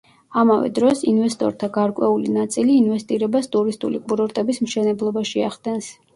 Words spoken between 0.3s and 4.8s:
ამავე დროს, ინვესტორთა გარკვეული ნაწილი ინვესტირებას ტურისტული კურორტების